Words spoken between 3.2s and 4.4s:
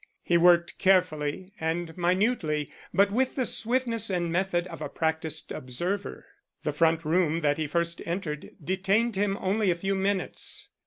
the swiftness and